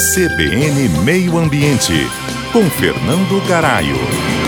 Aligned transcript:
CBN 0.00 0.88
Meio 1.04 1.36
Ambiente, 1.36 1.92
com 2.54 2.64
Fernando 2.70 3.38
Garaio. 3.46 4.39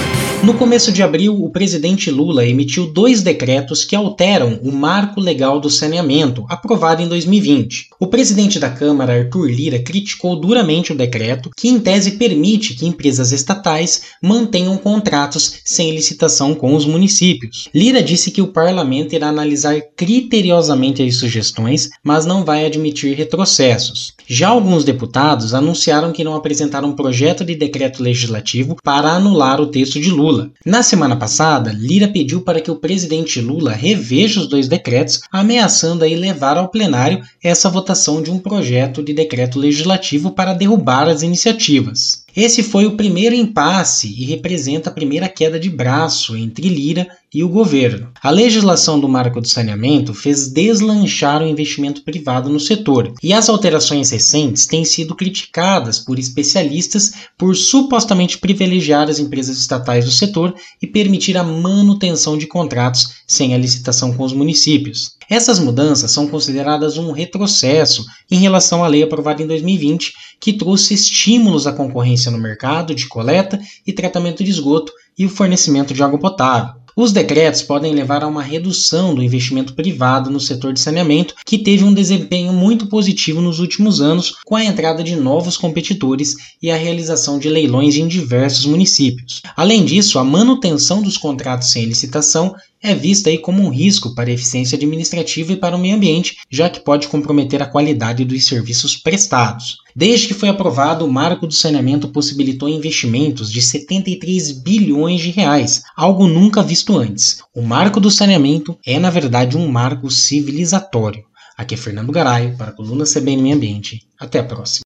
No 0.42 0.54
começo 0.54 0.90
de 0.90 1.04
abril, 1.04 1.40
o 1.40 1.50
presidente 1.50 2.10
Lula 2.10 2.44
emitiu 2.44 2.92
dois 2.92 3.22
decretos 3.22 3.84
que 3.84 3.94
alteram 3.94 4.58
o 4.64 4.72
marco 4.72 5.20
legal 5.20 5.60
do 5.60 5.70
saneamento, 5.70 6.44
aprovado 6.48 7.00
em 7.00 7.06
2020. 7.06 7.90
O 8.00 8.08
presidente 8.08 8.58
da 8.58 8.68
Câmara, 8.68 9.16
Arthur 9.16 9.48
Lira, 9.48 9.78
criticou 9.78 10.34
duramente 10.34 10.92
o 10.92 10.96
decreto, 10.96 11.48
que 11.56 11.68
em 11.68 11.78
tese 11.78 12.12
permite 12.12 12.74
que 12.74 12.84
empresas 12.84 13.30
estatais 13.30 14.02
mantenham 14.20 14.76
contratos 14.76 15.60
sem 15.64 15.94
licitação 15.94 16.56
com 16.56 16.74
os 16.74 16.84
municípios. 16.84 17.68
Lira 17.72 18.02
disse 18.02 18.32
que 18.32 18.42
o 18.42 18.48
parlamento 18.48 19.14
irá 19.14 19.28
analisar 19.28 19.80
criteriosamente 19.96 21.04
as 21.04 21.14
sugestões, 21.14 21.88
mas 22.02 22.26
não 22.26 22.44
vai 22.44 22.66
admitir 22.66 23.16
retrocessos. 23.16 24.12
Já 24.26 24.48
alguns 24.48 24.84
deputados 24.84 25.54
anunciaram 25.54 26.10
que 26.10 26.24
não 26.24 26.34
apresentaram 26.34 26.96
projeto 26.96 27.44
de 27.44 27.54
decreto 27.54 28.02
legislativo 28.02 28.76
para 28.82 29.10
anular 29.12 29.60
o 29.60 29.66
texto 29.66 30.00
de 30.00 30.10
Lula. 30.10 30.31
Na 30.64 30.82
semana 30.82 31.16
passada, 31.16 31.72
Lira 31.72 32.08
pediu 32.08 32.40
para 32.42 32.60
que 32.60 32.70
o 32.70 32.76
presidente 32.76 33.40
Lula 33.40 33.72
reveja 33.72 34.40
os 34.40 34.48
dois 34.48 34.68
decretos, 34.68 35.20
ameaçando 35.30 36.04
aí 36.04 36.14
levar 36.14 36.56
ao 36.56 36.68
plenário 36.68 37.22
essa 37.42 37.68
votação 37.68 38.22
de 38.22 38.30
um 38.30 38.38
projeto 38.38 39.02
de 39.02 39.12
decreto 39.12 39.58
legislativo 39.58 40.30
para 40.30 40.54
derrubar 40.54 41.08
as 41.08 41.22
iniciativas. 41.22 42.21
Esse 42.34 42.62
foi 42.62 42.86
o 42.86 42.96
primeiro 42.96 43.34
impasse 43.34 44.08
e 44.08 44.24
representa 44.24 44.88
a 44.88 44.92
primeira 44.92 45.28
queda 45.28 45.60
de 45.60 45.68
braço 45.68 46.34
entre 46.34 46.66
Lira 46.68 47.06
e 47.34 47.44
o 47.44 47.48
governo. 47.48 48.08
A 48.22 48.30
legislação 48.30 48.98
do 48.98 49.08
marco 49.08 49.40
do 49.40 49.48
saneamento 49.48 50.14
fez 50.14 50.48
deslanchar 50.48 51.42
o 51.42 51.46
investimento 51.46 52.02
privado 52.02 52.48
no 52.48 52.60
setor, 52.60 53.12
e 53.22 53.32
as 53.32 53.48
alterações 53.48 54.10
recentes 54.10 54.66
têm 54.66 54.84
sido 54.84 55.14
criticadas 55.14 55.98
por 55.98 56.18
especialistas 56.18 57.12
por 57.36 57.54
supostamente 57.54 58.38
privilegiar 58.38 59.08
as 59.08 59.18
empresas 59.18 59.58
estatais 59.58 60.04
do 60.04 60.10
setor 60.10 60.54
e 60.80 60.86
permitir 60.86 61.36
a 61.36 61.44
manutenção 61.44 62.36
de 62.36 62.46
contratos 62.46 63.14
sem 63.26 63.54
a 63.54 63.58
licitação 63.58 64.12
com 64.14 64.24
os 64.24 64.32
municípios. 64.32 65.16
Essas 65.32 65.58
mudanças 65.58 66.10
são 66.10 66.28
consideradas 66.28 66.98
um 66.98 67.10
retrocesso 67.10 68.04
em 68.30 68.36
relação 68.36 68.84
à 68.84 68.86
lei 68.86 69.02
aprovada 69.02 69.42
em 69.42 69.46
2020, 69.46 70.12
que 70.38 70.52
trouxe 70.52 70.92
estímulos 70.92 71.66
à 71.66 71.72
concorrência 71.72 72.30
no 72.30 72.36
mercado 72.36 72.94
de 72.94 73.08
coleta 73.08 73.58
e 73.86 73.94
tratamento 73.94 74.44
de 74.44 74.50
esgoto 74.50 74.92
e 75.18 75.24
o 75.24 75.30
fornecimento 75.30 75.94
de 75.94 76.02
água 76.02 76.18
potável. 76.18 76.74
Os 76.94 77.12
decretos 77.12 77.62
podem 77.62 77.94
levar 77.94 78.22
a 78.22 78.26
uma 78.26 78.42
redução 78.42 79.14
do 79.14 79.22
investimento 79.22 79.72
privado 79.72 80.30
no 80.30 80.38
setor 80.38 80.74
de 80.74 80.80
saneamento, 80.80 81.34
que 81.46 81.56
teve 81.56 81.82
um 81.82 81.94
desempenho 81.94 82.52
muito 82.52 82.86
positivo 82.86 83.40
nos 83.40 83.58
últimos 83.58 84.02
anos, 84.02 84.34
com 84.44 84.54
a 84.54 84.62
entrada 84.62 85.02
de 85.02 85.16
novos 85.16 85.56
competidores 85.56 86.36
e 86.60 86.70
a 86.70 86.76
realização 86.76 87.38
de 87.38 87.48
leilões 87.48 87.96
em 87.96 88.06
diversos 88.06 88.66
municípios. 88.66 89.40
Além 89.56 89.82
disso, 89.86 90.18
a 90.18 90.24
manutenção 90.24 91.00
dos 91.00 91.16
contratos 91.16 91.70
sem 91.70 91.86
licitação 91.86 92.54
é 92.82 92.94
vista 92.94 93.30
aí 93.30 93.38
como 93.38 93.62
um 93.62 93.68
risco 93.68 94.14
para 94.14 94.28
a 94.28 94.32
eficiência 94.32 94.76
administrativa 94.76 95.52
e 95.52 95.56
para 95.56 95.76
o 95.76 95.78
meio 95.78 95.94
ambiente, 95.94 96.38
já 96.50 96.68
que 96.68 96.80
pode 96.80 97.06
comprometer 97.08 97.62
a 97.62 97.66
qualidade 97.66 98.24
dos 98.24 98.44
serviços 98.44 98.96
prestados. 98.96 99.78
Desde 99.94 100.26
que 100.26 100.34
foi 100.34 100.48
aprovado, 100.48 101.04
o 101.04 101.12
Marco 101.12 101.46
do 101.46 101.54
Saneamento 101.54 102.08
possibilitou 102.08 102.68
investimentos 102.68 103.52
de 103.52 103.62
73 103.62 104.52
bilhões 104.52 105.20
de 105.20 105.30
reais, 105.30 105.82
algo 105.96 106.26
nunca 106.26 106.62
visto 106.62 106.96
antes. 106.96 107.38
O 107.54 107.62
Marco 107.62 108.00
do 108.00 108.10
Saneamento 108.10 108.76
é, 108.84 108.98
na 108.98 109.10
verdade, 109.10 109.56
um 109.56 109.68
marco 109.68 110.10
civilizatório. 110.10 111.24
Aqui 111.56 111.74
é 111.74 111.76
Fernando 111.76 112.10
Garay, 112.10 112.56
para 112.56 112.70
a 112.70 112.74
coluna 112.74 113.04
CBN 113.04 113.42
Meio 113.42 113.56
Ambiente. 113.56 114.00
Até 114.18 114.38
a 114.38 114.44
próxima. 114.44 114.80